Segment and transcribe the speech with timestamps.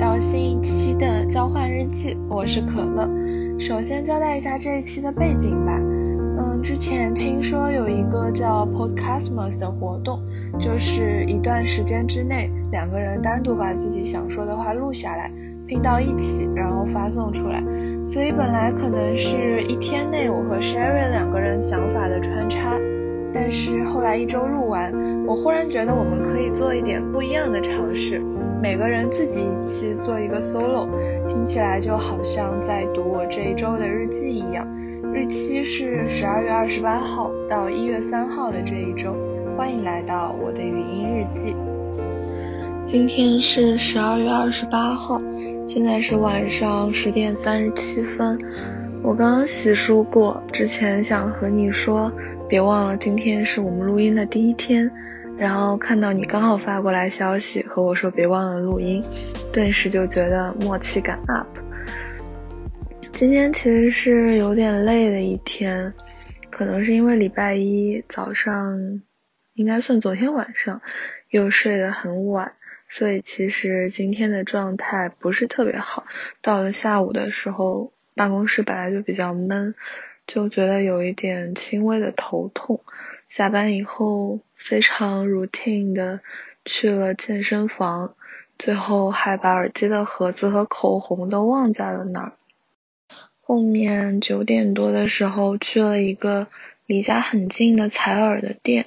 [0.00, 3.06] 到新一期的交换日记，我是可乐。
[3.58, 5.78] 首先交代一下这一期的背景吧。
[5.78, 10.22] 嗯，之前听说有一个叫 Podcastmas 的活动，
[10.58, 15.30] 就是一段时间之内，两个人单独把自己想说的话录下来，
[15.66, 17.62] 拼到一起，然后发送出来。
[18.02, 22.78] 所以本来可能是一天内我和 Sherry 两个人想法的穿插。
[23.32, 24.92] 但是后来一周录完，
[25.26, 28.20] 我忽然觉得我们可以做一点不一样的尝试，
[28.60, 30.88] 每个人自己一期做一个 solo，
[31.28, 34.66] 听起来就好像在读我这一周的日记一样。
[35.12, 39.14] 日期是十二月二十八号到一月三号的这一周，
[39.56, 41.54] 欢迎来到我的语音日记。
[42.86, 45.18] 今天是十二月二十八号，
[45.68, 48.38] 现在是晚上十点三十七分。
[49.02, 52.10] 我刚刚洗漱过，之前想和你说。
[52.50, 54.90] 别忘了，今天是我们录音的第一天，
[55.38, 59.04] 然后看到你刚好发过来消息和我说别忘了录音，
[59.52, 61.46] 顿时就觉得默契感 up。
[63.12, 65.94] 今天其实是有点累的一天，
[66.50, 69.00] 可能是因为礼拜一早上，
[69.54, 70.82] 应该算昨天晚上
[71.28, 72.54] 又睡得很晚，
[72.88, 76.04] 所以其实今天的状态不是特别好。
[76.42, 79.76] 到了下午的时候，办公室本来就比较闷。
[80.32, 82.80] 就觉得有一点轻微的头痛，
[83.26, 86.20] 下班以后非常 routine 的
[86.64, 88.14] 去了健身房，
[88.56, 92.34] 最后还把耳机的盒子和口红都忘在了那儿。
[93.40, 96.46] 后面九点多的时候去了一个
[96.86, 98.86] 离家很近的采耳的店，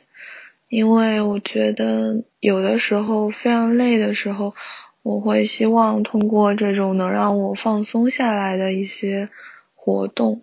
[0.70, 4.56] 因为我觉得有的时候非常累的时候，
[5.02, 9.28] 我会希望通过这种能让我放松下来的一些
[9.76, 10.42] 活动。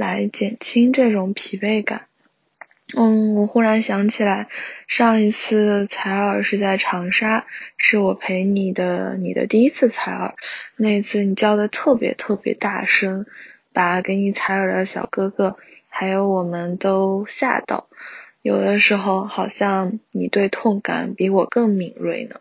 [0.00, 2.06] 来减轻这种疲惫感。
[2.96, 4.48] 嗯，我忽然想起来，
[4.88, 10.34] 上一次采耳是在长沙，是我陪你的你的第一次采耳。
[10.76, 13.26] 那次你叫的特别特别大声，
[13.72, 15.56] 把给你采耳的小哥哥
[15.88, 17.86] 还有我们都吓到。
[18.42, 22.40] 有的时候好像你对痛感比我更敏锐呢。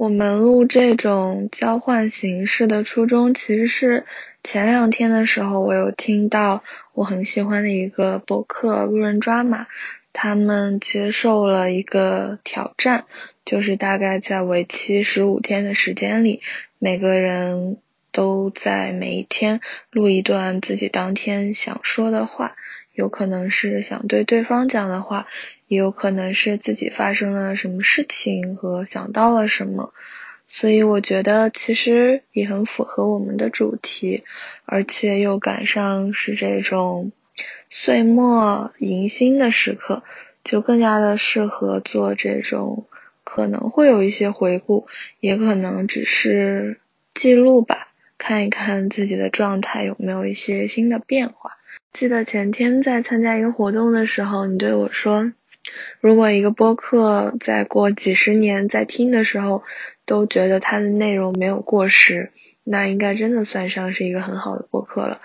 [0.00, 4.06] 我们录这种交换形式的初衷，其实是
[4.42, 9.66] 前两天的时候，我有听到我很喜欢的一个博客路人抓马，
[10.14, 13.04] 他们接受了一个挑战，
[13.44, 16.40] 就是大概在为期十五天的时间里，
[16.78, 17.76] 每个人
[18.10, 22.56] 都在每一天录一段自己当天想说的话，
[22.94, 25.26] 有可能是想对对方讲的话。
[25.70, 29.94] 也有可能是自己发生了什么事情和想到了什么，
[30.48, 34.24] 所以我觉得其实也很符合我们的主题，
[34.64, 37.12] 而且又赶上是这种
[37.70, 40.02] 岁末迎新的时刻，
[40.42, 42.86] 就更加的适合做这种
[43.22, 44.88] 可能会有一些回顾，
[45.20, 46.80] 也可能只是
[47.14, 51.52] 记录吧，看一看自己的状态有没有一些新的变化。
[51.92, 55.32] 记得前天在参加一个活动的时候，你对我说。
[56.00, 59.62] 如果一个播客再过几十年再听的时候，
[60.06, 62.32] 都觉得它的内容没有过时，
[62.64, 65.20] 那应该真的算上是一个很好的播客了。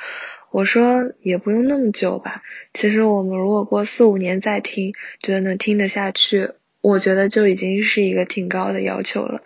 [0.52, 2.42] 我说也不用那么久吧，
[2.74, 9.42] 其实我们如果过四五年再听，觉得能听得下去，我觉得就已经是一个挺高的要求了。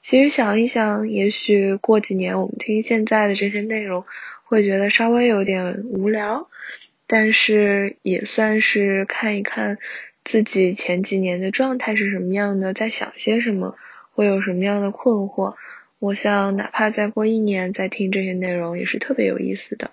[0.00, 4.04] 其实想一想，也许过几年我们听现在的这些内容，
[4.44, 6.48] 会觉得稍微有点无聊，
[7.06, 9.78] 但是也算是看一看。
[10.28, 13.76] 自己前几年的状态是什么样的，在想些什么，
[14.12, 15.54] 会有什么样的困惑？
[15.98, 19.90] 我想，哪怕再过一年再听这些内容，也是特别有意思的。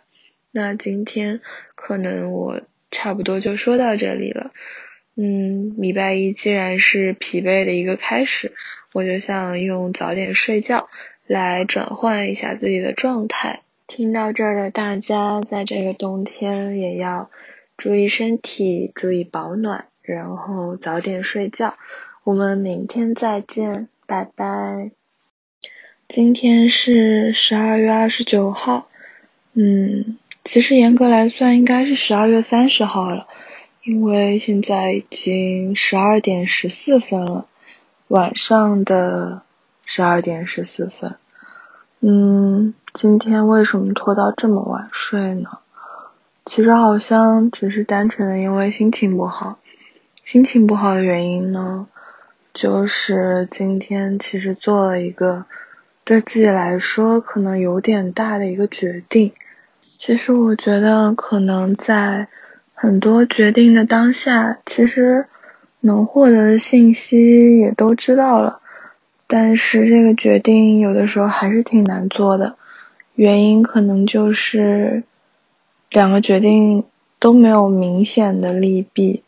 [0.51, 1.39] 那今天
[1.75, 2.59] 可能我
[2.91, 4.51] 差不多就说到这里了。
[5.15, 8.51] 嗯，礼拜一既然是疲惫的一个开始，
[8.91, 10.89] 我就想用早点睡觉
[11.27, 13.61] 来转换一下自己的状态。
[13.87, 17.29] 听到这儿的大家，在这个冬天也要
[17.77, 19.87] 注意身体，注意保暖。
[20.05, 21.75] 然后早点睡觉，
[22.23, 24.91] 我们明天再见，拜拜。
[26.07, 28.87] 今天是十二月二十九号，
[29.53, 33.27] 嗯，其实严格来算应该是十二月三十号了，
[33.83, 37.47] 因为现在已经十二点十四分了，
[38.07, 39.41] 晚上的
[39.85, 41.15] 十二点十四分。
[42.01, 45.49] 嗯，今天为什么拖到这么晚睡呢？
[46.45, 49.57] 其实好像只是单纯的因为心情不好。
[50.25, 51.85] 心情不好的原因呢，
[52.51, 55.45] 就是今天其实做了一个
[56.03, 59.33] 对自己来说可能有点大的一个决定。
[59.99, 62.27] 其实我觉得可能在
[62.73, 65.27] 很多决定的当下，其实
[65.79, 68.61] 能获得的信息也都知道了，
[69.27, 72.55] 但是这个决定有的时候还是挺难做的，
[73.13, 75.03] 原因可能就是
[75.91, 76.83] 两个决定
[77.19, 79.23] 都没有明显的利弊，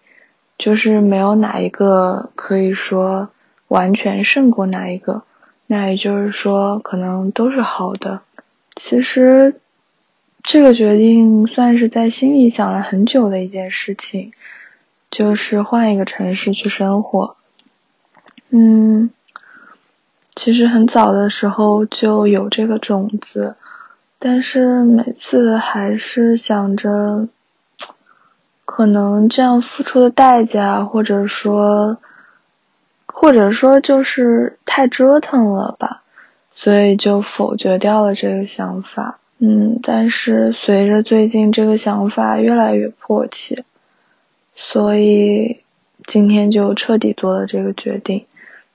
[0.57, 3.29] 就是没有哪一个可以说
[3.67, 5.23] 完全胜过哪一个，
[5.67, 8.21] 那也就是说可能都是好的。
[8.75, 9.55] 其实
[10.43, 14.33] 这个决定算是在心里想了很久的一件事情，
[15.11, 17.35] 就是换一个城市去生活。
[18.49, 19.09] 嗯。
[20.35, 23.55] 其实很早的时候就有这个种子，
[24.19, 27.27] 但是每次还是想着，
[28.67, 31.97] 可能这样付出的代价，或者说，
[33.05, 36.03] 或者说就是太折腾了吧，
[36.51, 39.19] 所以就否决掉了这个想法。
[39.39, 43.63] 嗯，但是随着最近这个想法越来越迫切，
[44.55, 45.61] 所以
[46.05, 48.25] 今天就彻底做了这个决定。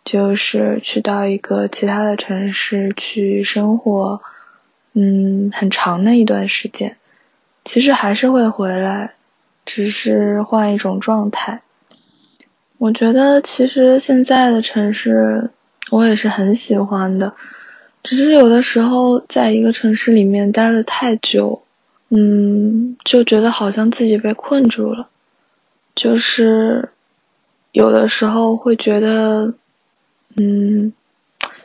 [0.04, 4.20] 就是去到一个其他的城市去生活，
[4.94, 6.96] 嗯，很长的一段时间。
[7.64, 9.12] 其实还是会回来，
[9.64, 11.62] 只是换一种状态。
[12.78, 15.50] 我觉得其实现在的城市
[15.90, 17.34] 我也是很喜欢的，
[18.02, 21.62] 只是有的时候在一个城市里面待了太久，
[22.08, 25.08] 嗯，就觉得好像自己被困住了。
[25.94, 26.90] 就是
[27.72, 29.54] 有的时候会觉得。
[30.34, 30.94] 嗯，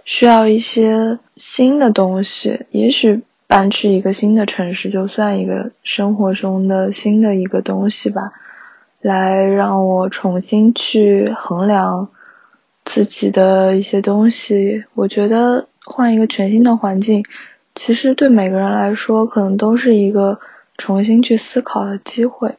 [0.04, 8.34] 需要一些新的东西，也许搬去一个新的城市就算一个生活中的新的一个东西吧，
[9.02, 12.10] 来让我重新去衡量
[12.84, 14.84] 自己的一些东西。
[14.94, 17.24] 我觉得换一个全新的环境，
[17.74, 20.40] 其实对每个人来说，可能都是一个
[20.78, 22.56] 重新去思考的机会。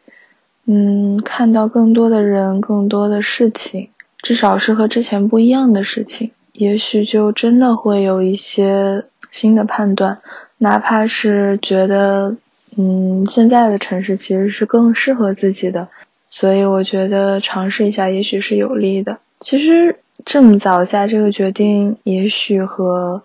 [0.65, 3.91] 嗯，看到更多的人，更多的事情。
[4.23, 10.19] 至少是和之前不一样的事情，也许就真的会有一些新的判断，
[10.59, 12.37] 哪怕是觉得，
[12.77, 15.89] 嗯，现在的城市其实是更适合自己的，
[16.31, 19.19] 所以我觉得尝试一下也许是有利的。
[19.41, 23.23] 其实这么早下这个决定，也许和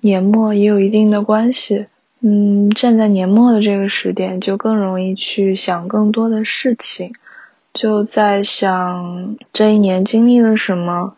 [0.00, 1.86] 年末也有一定的关系。
[2.20, 7.12] 嗯，站在年末的这个时点，就更容易去想更多的事情。
[7.72, 11.14] 就在想这一年经历了什么，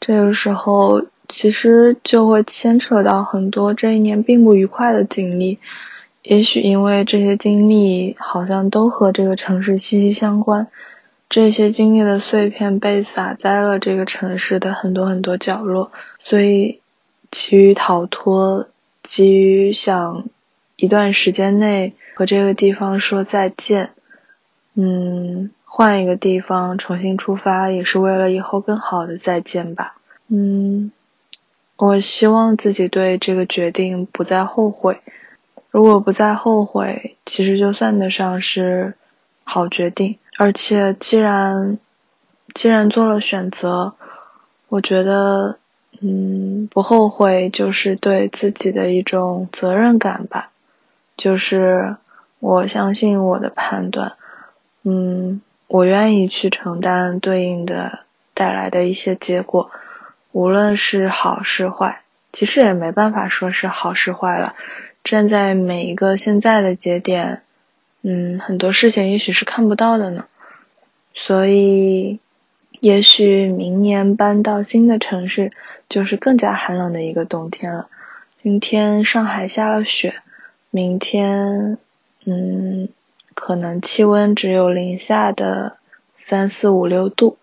[0.00, 5.58] 这个时候其实就会牵扯到很多这一年并不愉快的经历，
[6.22, 10.68] 也许因为这些经历好像都和这个城市息息相关，
[11.28, 16.80] 这些经历的碎片被撒在了这个城市的很多很多角落，所以
[17.30, 18.68] 急于逃脱，
[19.02, 20.24] 急于想
[20.76, 23.90] 一段时间内和这个地方说再见，
[24.74, 25.50] 嗯。
[25.68, 29.98] 换一个地方重新出发，也是为了以后更好的再见吧。
[30.28, 30.90] 嗯，
[31.76, 35.00] 我希望自己对这个决定不再后悔。
[35.70, 38.94] 如果不再后悔，其实就算得上是
[39.44, 40.18] 好决定。
[40.38, 41.78] 而且既然
[42.54, 43.94] 既然做了选择，
[44.68, 45.58] 我觉得
[46.00, 50.50] 嗯不后悔就是对自己的一种责任感吧。
[51.16, 51.96] 就是
[52.40, 54.14] 我相信我的判断，
[54.82, 55.40] 嗯。
[55.68, 57.98] 我愿意去承担对应的
[58.34, 59.68] 带来的一些结果，
[60.36, 62.02] 无论是好是坏，
[62.34, 64.54] 其实也没办法说是好是坏了。
[65.02, 67.40] 站在每一个现在的节点，
[68.02, 70.26] 嗯，很多事情也许是看不到的呢。
[71.14, 72.20] 所以，
[72.80, 75.52] 也许明年搬到新的城市，
[75.88, 77.88] 就是更加寒冷的一个冬天了。
[78.42, 80.16] 今天上海下了雪，
[80.70, 81.78] 明天，
[82.26, 82.90] 嗯。
[83.32, 85.76] 可能气温只有零下的
[86.18, 87.38] 三四五六度，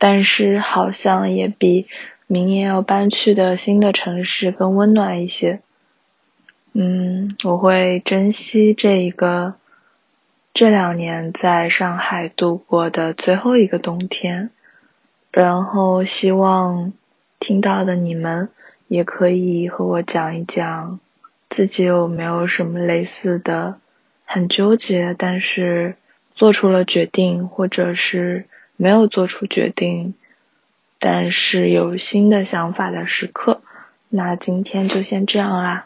[0.00, 1.86] 但是好像也比
[2.26, 5.60] 明年要搬去的新的城市更温暖一些。
[6.72, 9.54] 嗯，我会珍惜这一个
[10.54, 14.50] 这两年在上海度过的最后一个冬天，
[15.30, 16.94] 然后希望
[17.38, 18.48] 听到的你们
[18.88, 20.98] 也可以和我讲一讲
[21.48, 23.78] 自己有没有什么类似的。
[24.24, 25.96] 很纠结，但是
[26.36, 28.46] 做出了决定，或者是
[28.80, 30.14] 没有做出决定，
[30.98, 33.60] 但是有新的想法的时刻。
[34.08, 35.84] 那今天就先这样啦，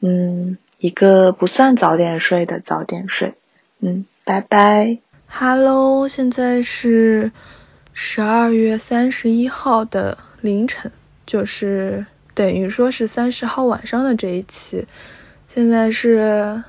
[0.00, 3.32] 嗯，一个不算早点睡的早点睡，
[3.80, 4.98] 嗯，拜拜。
[5.26, 7.32] Hello，现在是
[7.94, 10.92] 十二月三十一号的凌晨，
[11.24, 12.04] 就是
[12.34, 14.86] 等于说是三十号晚上的这一期，
[15.46, 16.62] 现在是。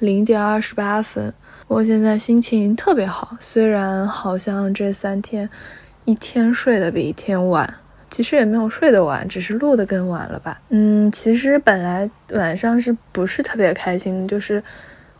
[0.00, 1.34] 零点二十八分，
[1.68, 5.50] 我现在心情特别好，虽然好像这三天
[6.06, 7.74] 一天睡得比一天晚，
[8.10, 10.62] 其实也没有睡得晚，只是录的更晚了吧。
[10.70, 14.64] 嗯，其实本来晚上是不是特别开心，就是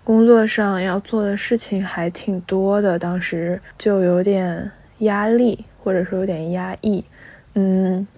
[0.05, 7.05] 工作上要做的事情还挺多的，当时就有点压力，或者说有点压抑。
[7.53, 8.09] 嗯，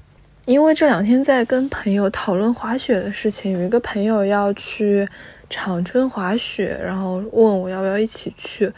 [0.50, 5.06] 因为这两天在跟朋友讨论滑雪的事情，有一个朋友要去
[5.48, 8.72] 长春滑雪，然后问我要不要一起去。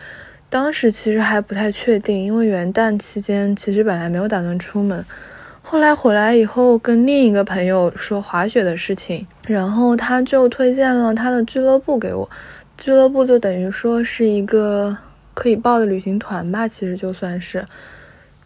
[0.51, 5.03] 当时其实还不太确定，因为元旦期间其实本来没有打算出门。
[5.63, 12.29] 后来回来以后，跟另一个朋友说滑雪的事情，然后他就推荐了他的俱乐部给我。
[12.77, 14.95] 俱乐部就等于说是一个
[15.33, 17.65] 可以报的旅行团吧，其实就算是。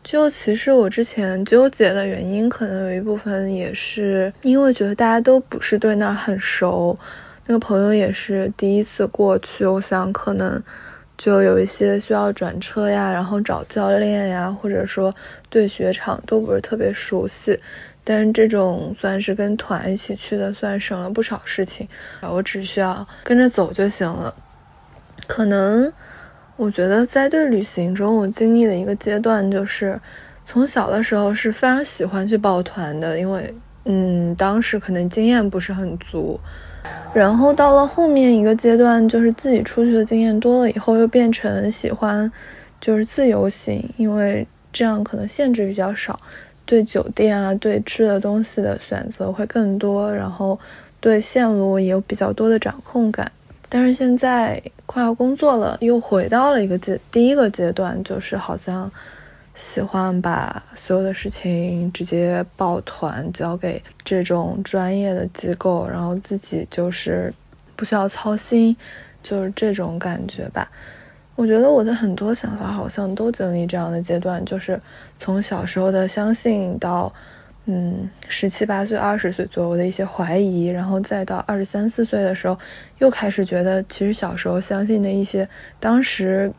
[0.06, 6.96] 就其实我之前纠结的原因，可能有一部分也是因为觉得大家都不是对那儿很熟，
[7.44, 10.62] 那个朋友也是第一次过去，我想可能。
[11.18, 15.14] 就有一些需要转车呀，然后找教练呀，或者说
[15.48, 17.58] 对雪场都不是特别熟悉，
[18.04, 21.88] 但是这种算是跟团一起去的，算省了不少事情。
[22.20, 24.34] 我只需要跟着走就行了。
[25.26, 25.90] 可能
[26.56, 30.00] 我觉得在对旅行中，我经历的一个阶段就是，
[30.44, 36.40] 从小的时候是非常喜欢去报团的，因为嗯，当时可能经验不是很足。
[37.12, 42.32] 然后到了后面一个阶段，就是自己出去的经验多了以后，又变成喜欢
[42.80, 46.20] 就是自由行，因为这样可能限制比较少，
[46.64, 50.58] 对酒店啊，对吃的东西的选择会更多，然后
[51.00, 53.30] 对线路也有比较多的掌控感。
[53.68, 58.90] 但是现在快要工作了，又回到了一个阶第一个阶段，就是好像。
[59.58, 67.32] 喜欢把所有的事情直接抱团交给这种专业的机构，然后自己就是
[67.74, 68.76] 不需要操心，
[69.22, 70.70] 就是这种感觉吧。
[71.36, 74.78] 我觉得我的很多想法好像都经历这样的阶段，就是
[75.18, 77.14] 从小时候的相信到
[77.66, 82.58] 嗯十七八岁、二十岁左右的一些怀疑，然后再到二十三四岁的时候，
[82.98, 86.52] 又开始觉得其实小时候相信的一些当时。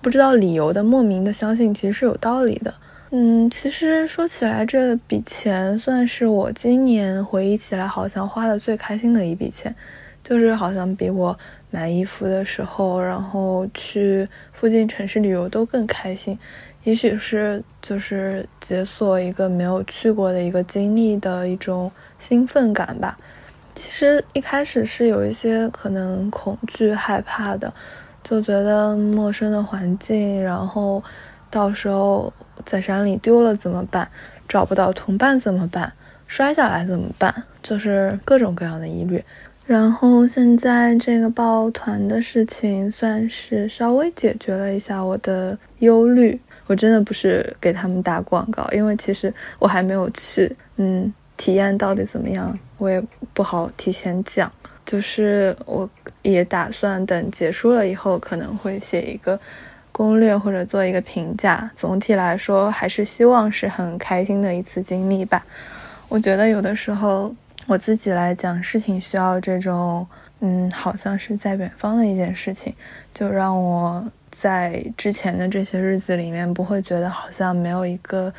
[0.00, 2.72] 不知道理由的莫名的相信，其实是有道理的。
[3.10, 9.74] 嗯，其实说起来，这笔钱算是我今年回忆起来好像花的最开心的一笔钱，
[10.22, 11.36] 就是好像比我
[11.70, 16.38] 买衣服的时候，然后去附近城市旅游都更开心。
[16.84, 23.18] 也许是就是解锁一个没有去过的一个经历的一种兴奋感吧。
[23.74, 27.72] 其实一开始是有一些可能恐惧害怕的。
[28.24, 31.02] 就觉得陌生的环境，然后
[31.50, 32.32] 到时候
[32.64, 34.08] 在山里丢了怎么办？
[34.48, 35.92] 找不到同伴怎么办？
[36.28, 37.42] 摔下来怎么办？
[37.64, 39.24] 就是各种各样的疑虑。
[39.64, 46.40] 然后现在这个抱团的事情，算是稍微解决了一下我的忧虑。
[46.66, 53.02] 我真的不是给他们打广告，因为其实我还没有去，嗯，体验到底怎么样，我也
[53.32, 54.50] 不好提前讲。
[54.84, 55.88] 就是我
[56.22, 59.38] 也打算等结束了以后，可能会写一个
[59.92, 61.70] 攻略或者做一个评价。
[61.76, 65.46] 总体来说，还是希望是很开心的一次经历吧。
[66.08, 67.34] 我觉得有的时候
[67.66, 70.06] 我自己来讲，事情需要这种，
[70.40, 72.74] 嗯，好像是在远方的一件事情，
[73.14, 78.34] 就让我在之前的这些日子里面不会觉得好像没有一个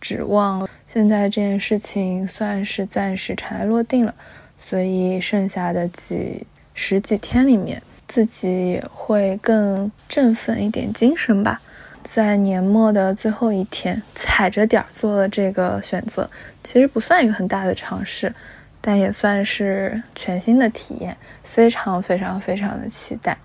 [0.00, 0.68] 指望。
[0.86, 4.14] 现在这件事情算是暂时尘埃落定了。
[4.60, 11.62] 所以剩下的几十几天里面，自己也会更振奋一点精神吧。
[12.02, 16.28] 在年末的最后一天，踩着点儿做了这个选择，
[16.64, 18.34] 其实不算一个很大的尝试，
[18.80, 23.38] 但也算是全新的体验，非常非常非常的期待。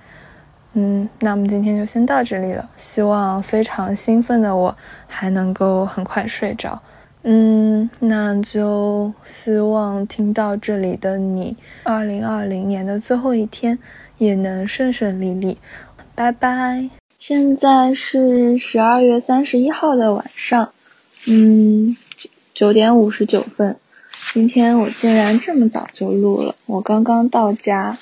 [0.74, 6.82] 嗯，那么今天就先到这里了，希望非常兴奋的我还能够很快睡着。
[7.22, 13.80] 嗯，那就希望听到这里的你，二零二零年的最后一天
[14.18, 15.58] 也能顺顺利利。
[16.16, 16.90] 拜拜。
[17.18, 20.74] 现在是十二月三十一号的晚上，
[21.28, 21.96] 嗯，
[22.54, 23.78] 九点五十九分。
[24.34, 28.00] 今天我竟然这么早就录了，我刚刚到家。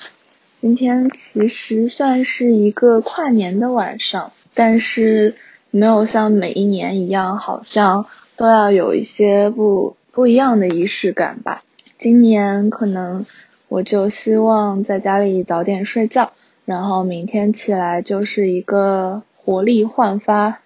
[0.62, 5.36] 今天其实算是一个跨年的晚上，但是
[5.70, 8.06] 没有像每一年一样，好像。
[8.34, 11.62] 都要有一些不不一样的仪式感吧。
[11.98, 13.26] 今年可能
[13.68, 16.32] 我就希望在家里早点睡觉，
[16.64, 20.60] 然后明天起来就是一个活力焕发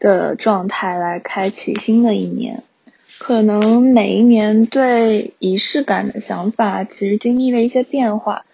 [0.00, 2.64] 的状态来开启新的一年。
[3.26, 8.44] 可能每一年对仪式感的想法其实经历了一些变化。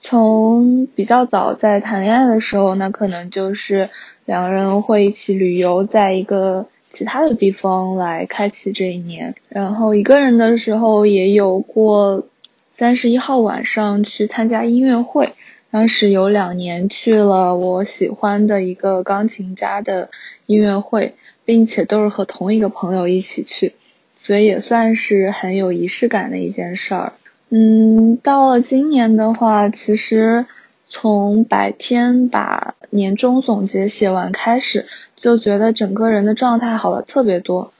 [0.00, 3.88] 从比较早在谈恋爱的时候，那可能就是
[4.24, 6.66] 两个人会一起旅游，在一个。
[6.90, 9.36] 其他的地方来开启这一年。
[9.48, 12.26] 然后一个人的时候也有过
[12.72, 15.34] 三十一号晚上去参加音乐会，
[15.70, 20.10] 当时有两年去了我喜欢的一个钢琴家的
[20.46, 21.14] 音乐会，
[21.44, 23.74] 并且都是和同一个朋友一起去，
[24.18, 27.12] 所以也算是很有仪式感的一件事儿。
[27.48, 30.46] 嗯，到了今年的话，其实
[30.88, 37.72] 从白天把年终总结写完开始，就觉得整个人的状态好了特别多。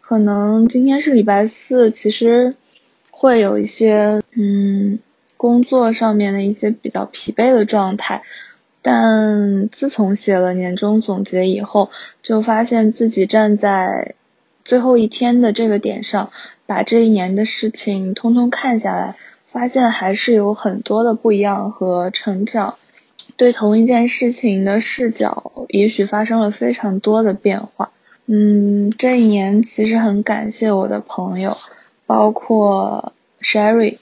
[0.00, 2.56] 可能今天是礼拜四，其实
[3.12, 4.98] 会有一些嗯
[5.36, 8.22] 工作上面的一些比较疲惫的状态，
[8.82, 11.90] 但自从写了年终总结以后，
[12.22, 14.14] 就发现自己站在。
[14.64, 16.30] 最后一天的这个点上，
[16.66, 19.16] 把这一年的事情通通看下来，
[19.50, 22.76] 发现还是有很多的不一样和成长。
[23.36, 27.90] 对同一件事情的视角，也许发生了非常多的变化。
[28.26, 31.56] 嗯，这一年其实很感谢我的朋友，
[32.06, 33.98] 包括 Sherry，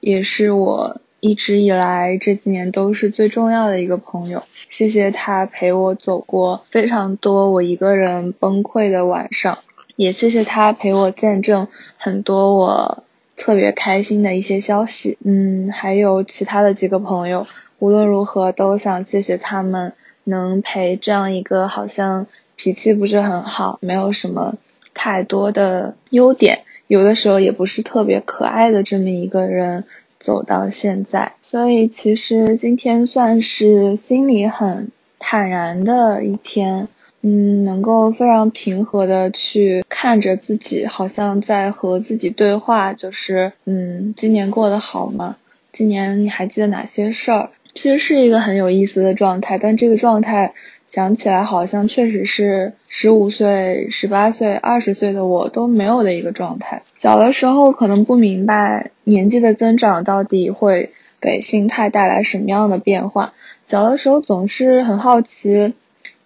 [0.00, 4.42] 也是我一直以来这几年都是最重要的一个朋友。
[4.68, 9.58] 谢谢他陪我走过非常多我一个人崩溃的晚上。
[10.00, 13.04] 也谢谢他陪我见证很多我
[13.36, 17.46] 特别开心的一些消息，嗯，还有其他的几个朋友，
[17.78, 19.92] 无论如何都想谢谢他们
[20.24, 22.26] 能陪这样一个好像
[22.56, 24.54] 脾气不是很好，没有什么
[24.94, 29.84] 太多的优点，有的时候也不是特别可爱的这么一个人
[30.18, 36.88] 走到现在，所以其实今天算是心里很坦然的一天。
[37.22, 45.36] 嗯，能够非常平和的去看着自己，好像在和自己对话，就是嗯，今年过得好吗？
[45.70, 47.50] 今年你还记得哪些事儿？
[47.74, 50.54] 其实是一个很有意思的状态，但这个状态
[50.88, 56.82] 讲起来好像确实是十五岁、十八岁、二十岁的我都没有的一个状态。
[56.98, 63.34] 小的时候可能不明白年纪的增长到底会给心态带来什么样的变化，
[63.66, 65.74] 小的时候总是很好奇。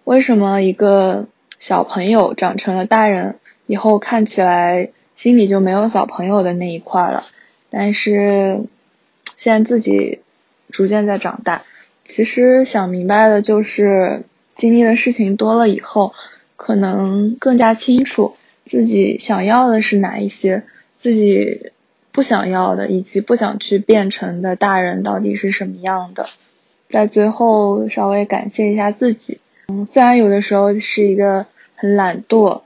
[0.05, 1.25] 为什么一个
[1.57, 7.25] 小朋友长成了大人以后，看起来心里就没有小朋友的那一块了？
[7.71, 8.61] 但是
[9.35, 10.19] 现在自己
[10.69, 11.63] 逐渐在长大，
[12.03, 14.21] 其实想明白的就是，
[14.55, 16.13] 经历的事情多了以后，
[16.55, 20.65] 可能更加清楚自己想要的是哪一些，
[20.99, 21.71] 自己
[22.11, 26.27] 不想要的，以及不想去变成的大人到底是什么样的。
[26.87, 29.39] 在最后稍微感谢一下自己。
[29.67, 32.61] 嗯，虽然有的时候是一个很懒惰，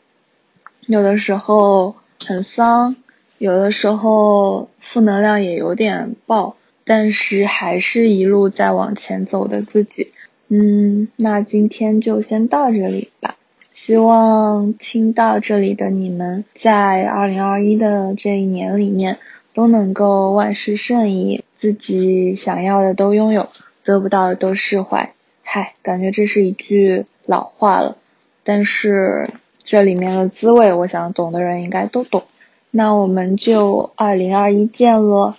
[0.88, 2.96] 有的时候很丧，
[3.38, 10.12] 有的时候负能量也有点爆，但是还是一路在往前走的自己。
[10.50, 13.36] 嗯，那今天就先到这里吧。
[13.72, 19.20] 希望听到这里的你们，在二零二一的这一年里面，
[19.54, 23.48] 都能够万事顺意，自己想要的都拥有，
[23.86, 25.14] 得不到的都释怀。
[25.52, 27.98] 嗨，感觉这是一句老话了，
[28.44, 29.32] 但是
[29.64, 32.26] 这里面的滋味，我想懂的人应该都懂。
[32.70, 35.36] 那我们就二零二一见了，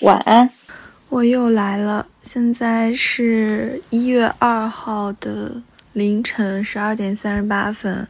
[0.00, 0.50] 晚安。
[1.10, 8.08] 我又来了，现在是一月二号的凌晨十二点三十八分，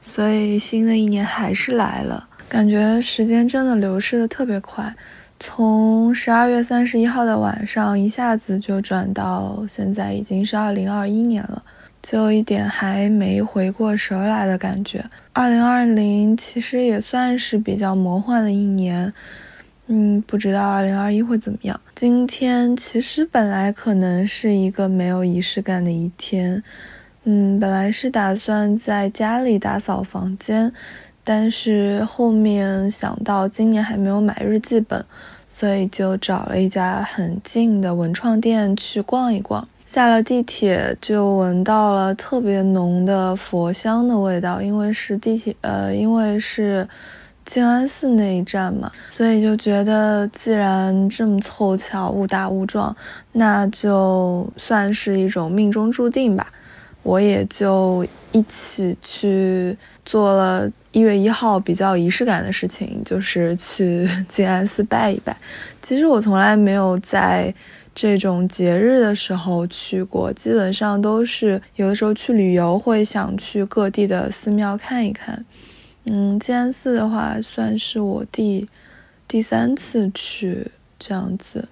[0.00, 4.94] 所以新的一年还是来了，感觉时间真的流逝的特别快。
[5.50, 11.64] 从十二月三十一号的晚上，一下子就转到现在已经是二零二一年了，
[12.02, 15.06] 就一点还没回过神来的感觉。
[15.32, 19.14] 二零二零其实也算是比较魔幻的一年，
[19.86, 21.80] 嗯，不知道二零二一会怎么样。
[21.96, 26.62] 今天其实本来可能是一个没有仪式感的一天，
[27.24, 30.74] 嗯，本来是打算在家里打扫房间。
[31.24, 35.04] 但是后面想到今年还没有买日记本，
[35.58, 39.66] 所以就找了一家很近的文创店去逛一逛。
[39.86, 46.88] 下了地铁就闻到了特别浓的佛香的味道，因为是地铁呃，因为是
[47.44, 52.96] 静安寺那一站嘛，所以就觉得既然这么凑巧，误打误撞，
[53.32, 56.52] 那就算是一种命中注定吧。
[57.02, 59.76] 我也就一起去
[60.08, 60.72] 做了。
[60.90, 65.36] 一月一号比较仪式感的事情就是去 静安寺拜一拜。
[65.82, 67.54] 其实我从来没有在
[67.94, 75.44] 这种节日的时候去过，基本上都是有的时候去旅游会想去各地的寺庙看一看。
[76.04, 78.66] 嗯，静安寺的话算是我第
[79.28, 80.68] 第三次去
[80.98, 81.68] 这样子，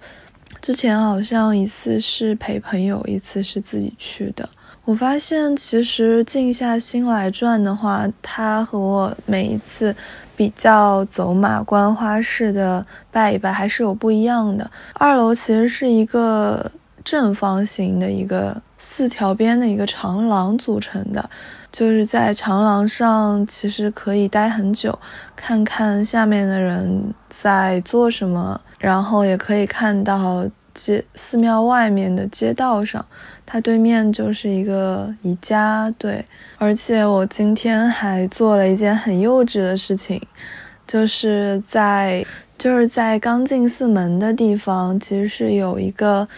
[0.61, 4.49] 之前好像一次是陪朋友，一次是自己去的。
[4.87, 9.97] 我发现其实静下心来转的话，它和我每一次
[10.37, 14.71] 比较走马观花式的拜一拜还是有不一样的。
[14.93, 16.71] 二楼其实是一个
[17.03, 21.29] 正方形的一个四条边的一个长廊组成的，
[21.73, 24.99] 就是在长廊上其实可以待很久，
[25.35, 30.45] 看看下面的人在做什么，然后也可以看到。
[30.77, 33.05] 街寺庙外面的街道上，
[33.45, 36.23] 它对面就是一个宜家，对。
[36.57, 40.21] 而且我今天还做了一件很幼稚的事情，
[40.87, 42.25] 就是在
[42.57, 46.29] 就是在刚进寺门的地方，其实是有一个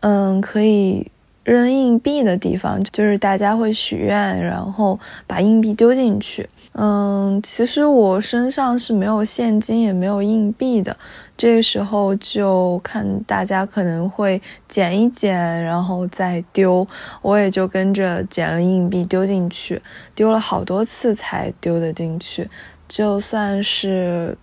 [0.00, 1.10] 嗯可以。
[1.46, 6.48] 扔硬币的地方，就是大家会许愿，然后把硬币丢进去。
[6.72, 10.96] 嗯，其实我身上是没有现金，也没有硬币的。
[11.36, 16.88] 这个时候就看大家可能会捡一捡，然后再丢。
[17.22, 19.82] 我也就跟着捡了硬币丢进去，
[20.16, 22.48] 丢了好多次才丢得进去，
[22.88, 24.36] 就算是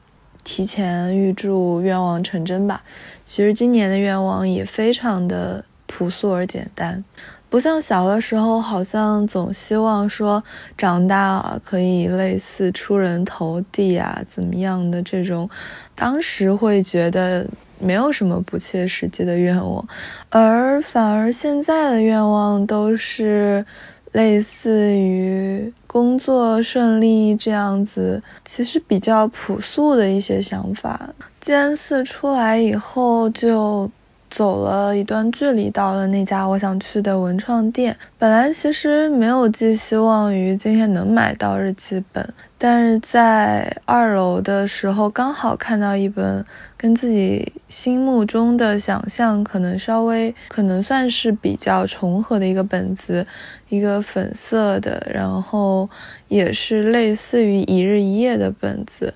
[0.45, 2.81] 提前预祝愿望成真吧。
[3.25, 5.65] 其实今年的愿望也非常的。
[5.95, 7.03] 朴素而简单，
[7.51, 10.43] 不像小的时候，好像总希望说
[10.75, 15.51] 长大可以类似出人头地啊，怎么样的这种，
[15.93, 17.45] 当时会觉得
[17.77, 19.87] 没有什么不切实际的愿望，
[20.31, 23.67] 而反而现在的愿望都是
[24.11, 31.13] 类似于工作顺利这样子，其实比较朴素的一些想法。
[31.39, 33.91] 尖四出来以后就。
[34.33, 37.95] 走了一段距离，到了那家我想去的文创店。
[38.23, 46.45] 本来其实没有寄希望于今天能买到日记本，但是在二楼的时候刚好看到一本
[46.77, 53.27] 跟自己心目中的想象可能稍微可能算是比较重合的一个本子，
[53.67, 55.89] 一个粉色的，然后
[56.29, 59.13] 也是类似于一日一夜的本子。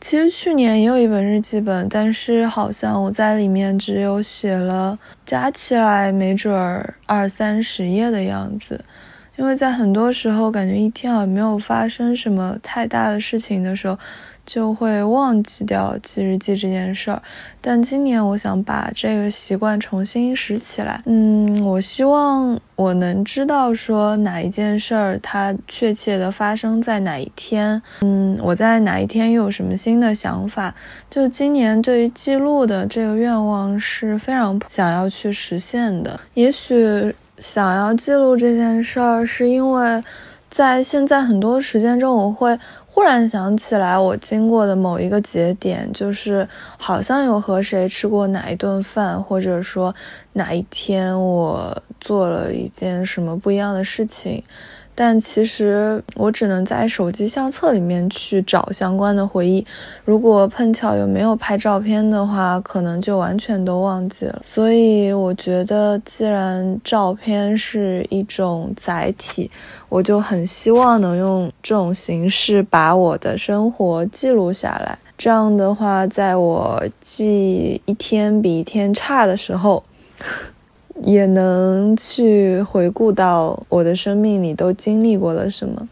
[0.00, 8.45] 其实去年也有一本日记本，但是好像我在里面只有写了，加起来没准儿二三十页的样子。
[8.46, 8.84] 样子
[9.36, 13.98] 因为在很多时候感觉一天好像没有发生什么太大的事情的时候。
[14.46, 17.22] 就会忘记掉记日记这件事儿，
[17.60, 21.02] 但今年我想把这个习惯重新拾起来。
[21.04, 27.82] 嗯，我希望我能知道说哪一件事儿它确切的发生在哪一天。
[28.02, 30.76] 嗯，我在哪一天又有什么新的想法？
[31.10, 36.20] 就今年对于记录的这个愿望是非常想要去实现的。
[36.34, 40.02] 也许想要记录这件事儿，是因为
[40.50, 42.58] 在现在很多时间中我会。
[42.96, 49.94] 忽然想起来，我经过的某一个节点，就是好像有和谁吃过哪一顿饭，或者说
[50.32, 54.44] 哪一天我做了一件什么不一样的事情。
[54.98, 59.66] 但其实我只能在手机相册里面去找相关的回忆，
[60.06, 64.40] 如果碰巧有没有拍照片的话，可能就完全都忘记了。
[64.42, 69.50] 所以我觉得，既然照片是一种载体，
[69.90, 75.00] 我就很希望能用这种形式把把我的生活记录下来。
[75.18, 79.82] 这样的话，在我记一天比一天差的时候。
[81.02, 85.88] 也能去回顾到我的生命里都经历过了什么。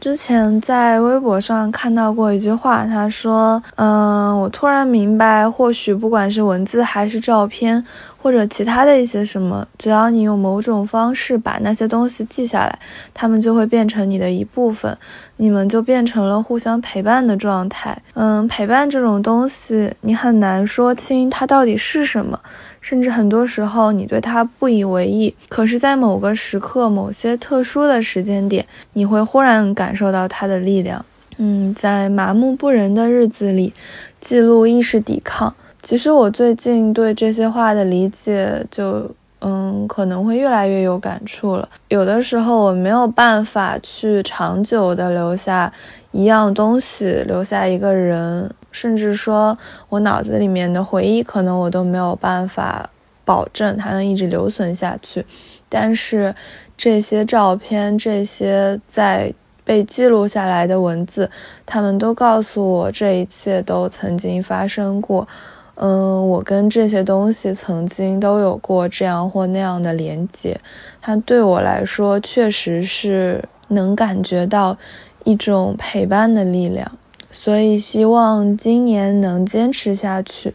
[0.00, 7.86] 之前在微博上看到过一句话，他说：“嗯，我突然明白，或许不管是文字还是照片，
[8.20, 12.78] 或者其他的一些什么，只要你用某种方式把那些东西记下来，
[13.14, 14.98] 他们就会变成你的一部分，
[15.36, 18.02] 你们就变成了互相陪伴的状态。
[18.12, 22.40] 嗯，陪伴这种东西，你很难说清它到底是什么。”
[22.84, 31.06] 甚至很多时候你对它不以为意，可是，在某个时刻、某些特殊的时间点，你会忽然感受到它的力量。
[31.38, 33.72] 嗯，在麻木不仁的日子里，
[34.20, 35.54] 记录意识抵抗。
[35.82, 41.70] 其实我最近对这些话的理解，就嗯可能会越来越有感触了。
[41.88, 45.72] 有的时候我没有办法去长久的留下
[46.12, 48.54] 一样东西，留下一个人。
[48.74, 49.56] 甚至说，
[49.88, 52.90] 我脑子里面的回忆，可能我都没有办法
[53.24, 55.24] 保证它能一直留存下去。
[55.68, 56.34] 但是
[56.76, 59.32] 这些照片，这些在
[59.64, 61.30] 被记录下来的文字，
[61.66, 65.28] 他们都告诉我，这一切都曾经发生过。
[65.76, 70.60] 嗯，我跟这些东西曾经都有过这样或那样的连接。
[71.00, 74.78] 它对我来说，确实是能感觉到
[75.22, 76.98] 一种陪伴的力量。
[77.36, 80.54] 所以希望今年能坚持下去，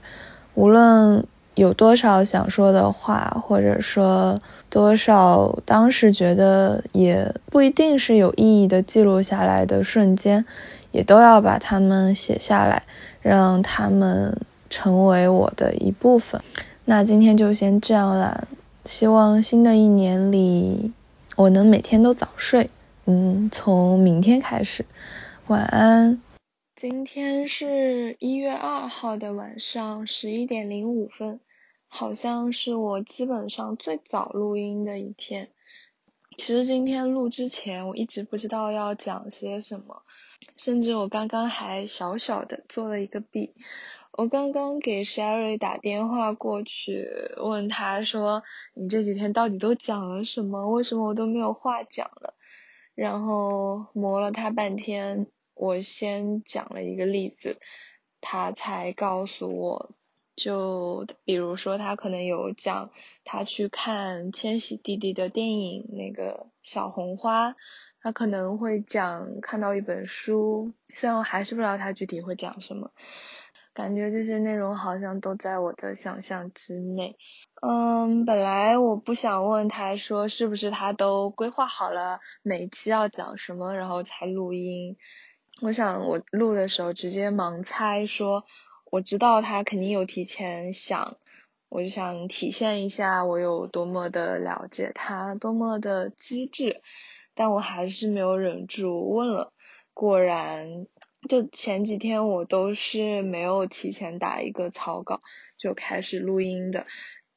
[0.56, 4.39] 无论有多少想说的话，或者说
[4.70, 10.46] 多少当时觉得也不一定是有意义的记录下来的瞬间，
[10.92, 12.84] 也都要把它们写下来，
[13.22, 14.39] 让他们
[14.70, 16.42] 成为我的一部分。
[16.86, 18.48] 那今天就先这样啦，
[18.86, 20.92] 希望新的一年里
[21.36, 22.70] 我能每天都早睡。
[23.06, 24.86] 嗯，从明天开始，
[25.48, 26.22] 晚安。
[26.82, 31.42] 今天是一月二号的晚上十一点零五分。
[31.89, 35.52] 好像是我基本上最早录音的一天。
[36.38, 40.04] 其实今天录之前，我一直不知道要讲些什么，
[40.56, 43.56] 甚至我刚刚还小小的做了一个 B。
[44.13, 47.10] 我刚刚给 Sherry 打电话过去，
[47.44, 50.70] 问他说：“你这几天到底都讲了什么？
[50.70, 52.36] 为什么我都没有话讲了？”
[52.96, 55.28] 然后磨了他半天，
[55.60, 57.58] 我先讲了一个例子，
[58.22, 59.91] 他才告诉我。
[60.38, 62.91] 就比如说，他可能有讲
[63.26, 67.58] 他去看千玺弟弟的电影那个小红花，
[68.00, 72.91] 他可能会讲看到一本书，虽然我还是不知道他具体会讲什么，
[73.74, 77.17] 感觉这些内容好像都在我的想象之内。
[77.62, 84.95] 嗯，本来我不想问他说是不是他都规划好了每期要讲什么，然后才录音。
[85.62, 88.45] 我想我录的时候直接盲猜说。
[88.91, 91.17] 我知道他肯定有提前想，
[91.69, 96.82] 我就想体现一下我有多么的了解他，多么的机智，
[97.36, 99.54] 但我还是没有忍住问了。
[99.93, 100.88] 果然，
[101.28, 105.19] 就前几天我都是没有提前打一个草稿
[105.56, 106.88] 就开始录音的，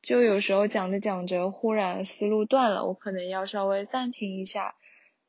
[0.00, 4.74] 就有时候讲着讲着忽然思路断了，我可能要稍微暂停一下，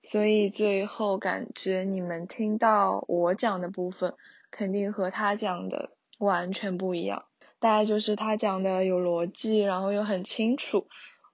[0.04, 4.14] 所以最后感觉你们听到我讲的部分，
[4.52, 5.90] 肯定和他讲的。
[6.20, 7.26] 完全不一样，
[7.60, 10.88] 大概就是他讲的有逻辑，然后又很清楚。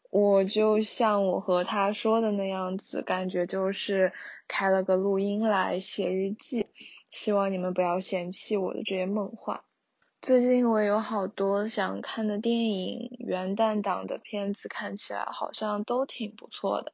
[0.09, 4.13] 我就像我和他说的那样子，感觉就是
[4.47, 6.65] 开了个录音来写日记。
[7.11, 9.63] 希望你们不要嫌弃我的这些梦话。
[10.23, 16.93] 最近我有好多想看的电影，元旦档的片子看起来好像都挺不错的。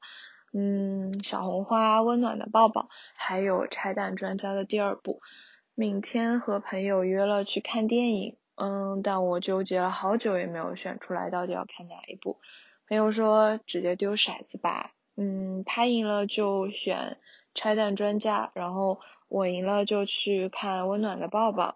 [0.58, 5.22] 嗯，小红花、温暖的抱抱，还有拆弹专家的第二部。
[5.74, 12.40] 明天和朋友约了去看电影，嗯，但我纠结了好久也没有选出来到底要看哪一部。
[12.88, 17.18] 朋友说直接丢骰子吧，嗯，他赢了就选
[17.54, 21.76] 拆弹专家，然后我赢了就去看温暖的抱抱。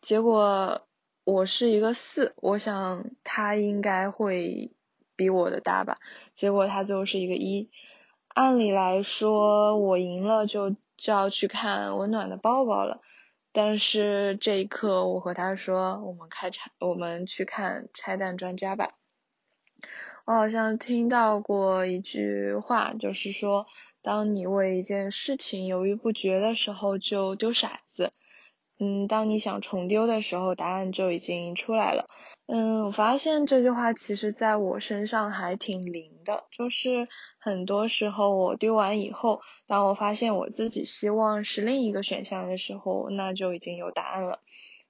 [0.00, 0.84] 结果
[1.22, 4.72] 我是一个四，我想他应该会
[5.16, 5.96] 比我的大吧，
[6.32, 7.70] 结果他最后是一个一。
[8.28, 10.76] 按理来说我赢了就。
[10.98, 13.02] 就要去看温暖的抱抱了，
[13.52, 18.94] 但是这一刻我和他说，我们开拆，我们去看拆弹专家吧。
[20.24, 23.66] 我好像听到过一句话，就是说，
[24.00, 28.10] 当你为一件事情犹豫不决的时候，就丢骰子。
[28.78, 32.06] 嗯，当你想重丢的时候，答案就已经出来了。
[32.46, 37.08] 嗯，我发现这句话其实在我身上还挺灵的，就是
[37.38, 44.40] 很多时候我丢完以后，当我发现我自己希望是另一个选项的时候，那就已经有答案了。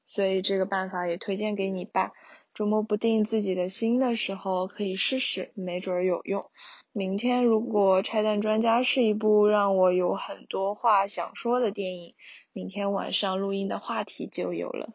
[0.04, 2.12] 所以这个办法也推荐给你吧。
[2.56, 6.50] 琢磨不定自己的心的时候，可以试试，没准有用。
[6.90, 12.14] 明天如果拆弹专家是一部让我有很多话想说的电影，
[12.54, 14.94] 明天晚上录音的话题就有了。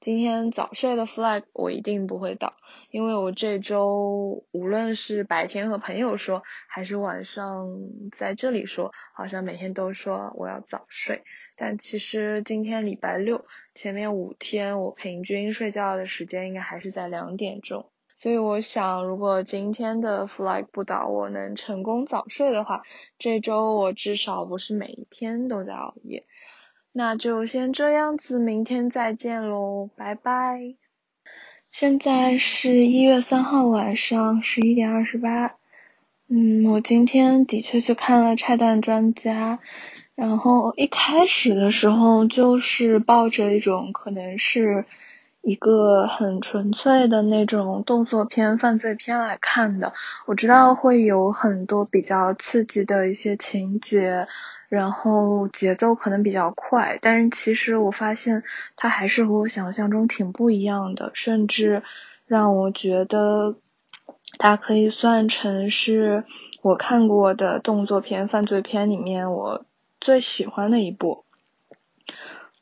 [0.00, 2.54] 今天早睡的 flag 我一定不会倒，
[2.92, 7.68] 因为我这周无论是白天和朋友说，还是晚上
[8.12, 11.24] 在这里说，好像每天都说我要早睡。
[11.56, 22.84] 但其实今天礼拜六，前面五天我平均睡觉的时间应该还是在两点钟，所以我想如果今天的 flag 不倒，我能成功早睡的话，
[23.18, 26.24] 这周我至少不是每一天都在熬夜。
[26.92, 30.74] 那就先这样子，明天再见喽，拜拜。
[31.70, 35.56] 现在是一月三号晚上十一点二十八，
[36.28, 39.58] 嗯，我今天的确去看了拆弹专家。
[40.14, 44.84] 然后一开始的时候就是抱着一种可能是
[45.42, 49.92] 一个很纯粹的那种动作片、犯罪片来看的。
[50.26, 54.26] 我知道会有很多比较刺激的一些情节，
[54.68, 58.44] 然后节奏可能比较快，但是其实我发现
[58.76, 61.82] 它还是和我想象中挺不一样的，甚至
[62.26, 63.56] 让我觉得
[64.38, 66.24] 它可以算成是
[66.62, 69.64] 我看过的动作片、犯罪片里面我。
[70.00, 71.24] 最喜欢的一部，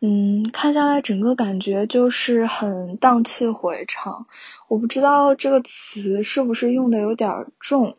[0.01, 4.27] 嗯，看下来整个感觉就是很荡气回肠。
[4.69, 7.99] 我不知道这个词是不是用的有点重，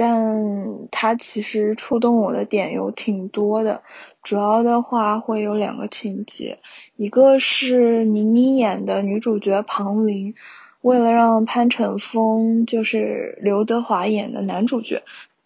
[0.00, 3.82] 但它其实触动我的点有挺多的。
[4.22, 6.60] 主要的话会有两个情节，
[6.94, 10.36] 一个是倪妮演的女主角庞玲，
[10.82, 15.02] 为了让潘乘风就是刘德华演的男主角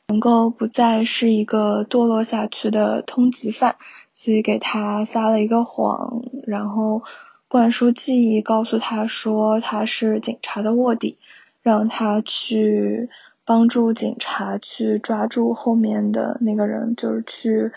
[0.08, 3.76] 能够不再是一个堕落下去的通缉犯。
[4.12, 7.02] 所以给他撒了一个谎，然后
[7.48, 11.16] 灌输记忆，告诉他说他是警察的卧底，
[11.62, 13.08] 让他去
[13.44, 17.72] 帮助警察去抓住后面的那个人，就是去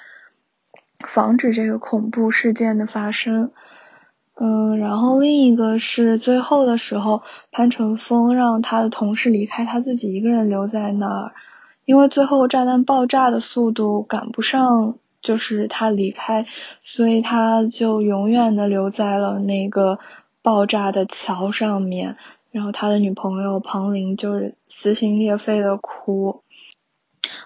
[1.06, 3.52] 防止这个恐怖事件的发生。
[4.36, 11.34] 嗯，然后另一个是最后的时候，潘乘风让他的同事离开，他自己一个人留在那儿，
[11.86, 14.98] 因为最后炸弹爆炸的速度赶不上。
[15.22, 16.46] 就是他离开，
[16.84, 19.98] 所以他就永远的留在了那个
[20.44, 22.16] 爆炸的桥上面。
[22.56, 26.42] 然后他的女朋友庞玲就是撕心裂肺的哭。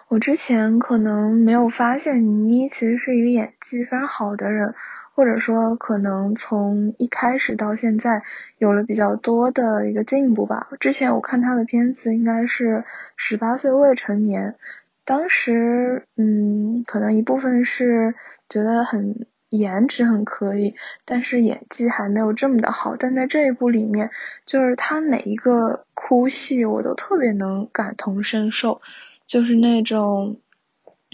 [0.07, 4.75] 我之前可能没有发现倪妮其实是一个演技非常好的人，
[5.15, 8.21] 或者说可能从一开始到现在
[8.59, 10.69] 有了比较多的一个进步吧。
[10.79, 12.83] 之前我看她的片子应该是
[13.15, 14.57] 十八岁未成年。
[15.05, 18.13] 当时，嗯，可能一部分是
[18.47, 22.95] 觉得很颜值很可以，但是演技还没有这么的好。
[22.97, 24.11] 但在这一部里面，
[24.45, 28.81] 就是他每一个哭戏，我都特别能感同身受，
[29.25, 30.37] 就是那种，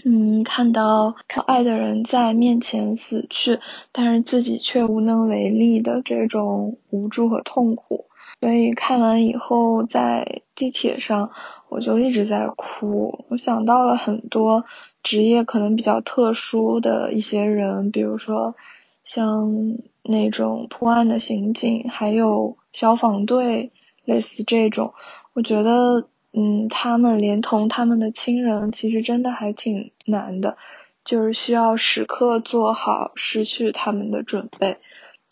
[0.04, 3.58] 嗯，看到他爱的人在面前死去，
[3.92, 8.06] 但是自己却无能为力的这种无助和痛苦。
[8.40, 11.30] 所以看完以后，在地铁上。
[11.68, 14.64] 我就一直在哭，我想到了很多
[15.02, 18.54] 职业可能比较特殊的一些人，比如说
[19.02, 23.72] 像那种破案的刑警，还有消防队，
[24.04, 24.94] 类似这种。
[25.32, 30.56] 我觉得，嗯，他们连同他们的亲人，其实真的还挺难的，
[31.04, 34.76] 就是需要时刻做好失去他们的准备。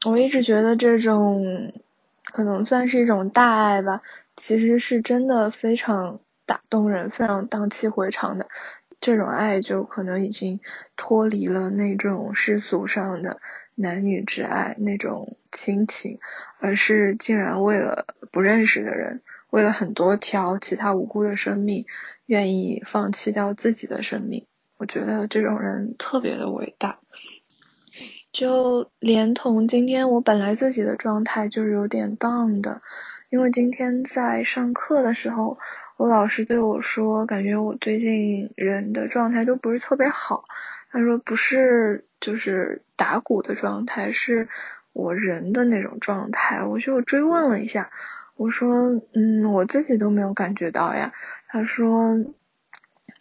[0.05, 1.73] 我一直觉得这种
[2.25, 4.03] 可能算是一种大爱吧，
[4.37, 6.21] 其实是真的非常。
[6.47, 8.49] 打动人，非常荡气回肠的
[9.01, 10.61] 这种爱，就可能已经
[10.95, 13.41] 脱离了那种世俗上的
[13.75, 16.19] 男女之爱那种亲情，
[16.59, 21.87] 而是竟然为了不认识的人，为了很多条其他无辜的生命，
[22.27, 24.45] 愿意放弃掉自己的生命。
[24.77, 26.99] 我觉得这种人特别的伟大。
[28.35, 32.83] 就连同今天我本来自己的状态就是有点 down 的，
[33.31, 35.57] 因为今天在上课的时候。
[35.97, 40.43] 我老师对我说，感觉我最近人的状态都不是特别好。
[40.91, 44.49] 他说不是就是打鼓的状态，是
[44.93, 46.65] 我人的那种状态。
[46.65, 47.93] 我就追问了一下，
[48.35, 51.13] 我说嗯，我自己都没有感觉到呀。
[51.47, 52.17] 他说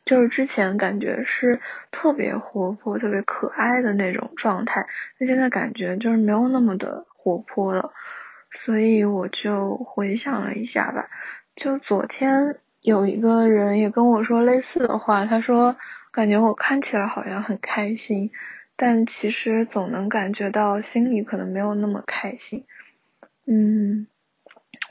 [0.06, 1.60] 就是之前感觉是
[1.92, 4.86] 特别活泼、特别可爱的那种状态，
[5.18, 7.92] 那现在感觉就是没有那么的活泼了。
[8.52, 11.10] 所以我就回想了一下吧。
[11.56, 15.76] 就昨天有一个人也跟我说类似的话，他说
[16.12, 18.32] 感觉我看起来好像很开心，
[18.76, 22.66] 但其实总能感觉到心里可能没有那么开心。
[23.46, 24.06] 嗯，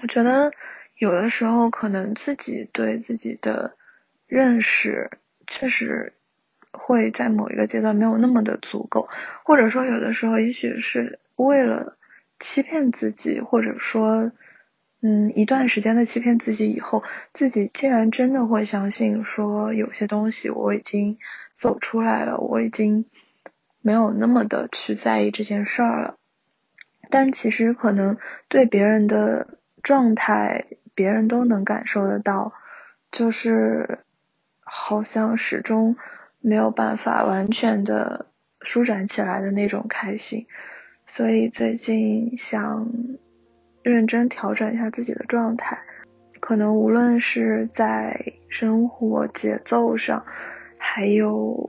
[0.02, 0.50] 我觉得
[0.96, 3.76] 有的时候可能自己对自己的
[4.32, 5.10] 认识
[5.46, 6.14] 确实
[6.70, 9.08] 会在某一个阶段没有那么的足够，
[9.44, 11.98] 或者说有的时候也许是为了
[12.40, 14.32] 欺骗自己，或者说。
[15.04, 21.18] 嗯，一段时间的欺骗自己以后，自己竟然真的会相信说有些东西我已经
[21.52, 23.06] 走出来了，我已经
[23.80, 26.14] 没有那么的去在意这件事儿了。
[27.10, 28.16] 但其实可能
[28.46, 32.52] 对别人的状态，别人都能感受得到，
[33.10, 33.98] 就是
[34.74, 35.96] 好像始终
[36.40, 38.26] 没有办法完全的
[38.62, 40.46] 舒展起来的那种开心。
[41.06, 42.88] 所以最近想。
[43.84, 45.76] 认真调整一下自己的状态，
[46.38, 50.24] 可能无论是在生活节奏上，
[50.78, 51.68] 还有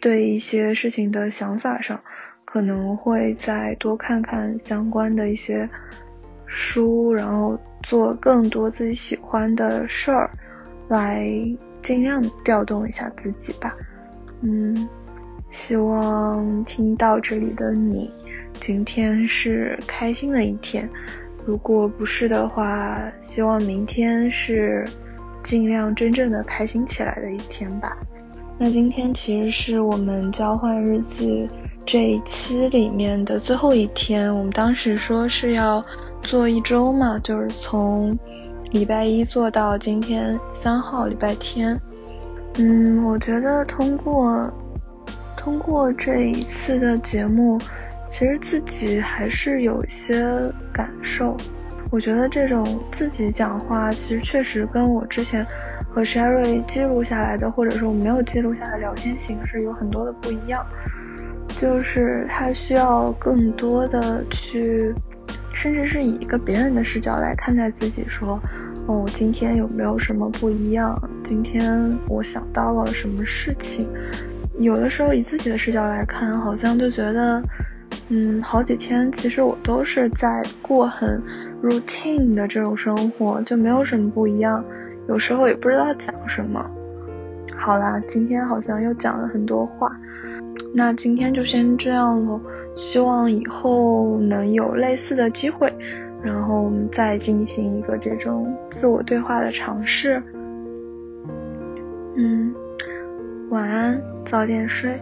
[0.00, 2.02] 对一些事情的想法上，
[2.46, 5.68] 可能会再多看看相关的一些
[6.46, 10.30] 书，然后做更多自己喜欢的事儿，
[10.88, 11.28] 来
[11.84, 13.72] 尽量调动一下自己吧。
[14.40, 14.88] 嗯，
[15.50, 18.10] 希望听到这里的你，
[18.54, 20.88] 今天是开心的一天。
[21.46, 24.84] 如果不是的话，希望明天是
[25.42, 27.96] 尽量真正的开心起来的一天吧。
[28.58, 31.48] 那今天其实是我们交换日记
[31.84, 35.84] 这一期里面的最后一天，我们当时说是要
[36.22, 38.18] 做一周嘛，就是从
[38.74, 41.80] 礼拜一做到今天三号礼拜天。
[42.58, 44.52] 嗯，我觉得通过
[45.36, 47.56] 通过这一次的节目，
[48.08, 50.26] 其实自己还是有一些
[50.72, 51.36] 感受。
[51.92, 55.46] 我觉得这种自己讲话，其实确实跟我之前
[55.88, 60.66] 和 Sherry 记录下来的，或者说我没有记录下来聊天形式有很多的不一样。
[61.60, 64.92] 就是他需要更多的去，
[65.52, 68.40] 甚至是以一个别人的视角来看待自己，说，
[68.86, 71.00] 哦，今天有没有什么不一样？
[71.22, 73.88] 今天我想到了什么事情？
[74.58, 77.42] 有的时候以自己的视角来看，好像就觉得，
[78.10, 81.20] 嗯，好几天其实我都是在过很
[81.62, 84.62] routine 的这种生活，就没有什么不一样。
[85.08, 86.64] 有时候也不知道讲什么。
[87.56, 89.90] 好啦，今天好像又讲了很多话。
[90.74, 92.40] 那今天就先这样了，
[92.76, 95.72] 希望以后能有类似的机会，
[96.24, 100.22] 然后我们再进行一个这种自我对话的尝试。
[102.16, 102.54] 嗯，
[103.50, 104.98] 晚安，早点睡。